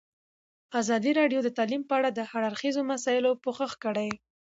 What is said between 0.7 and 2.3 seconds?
ازادي راډیو د تعلیم په اړه د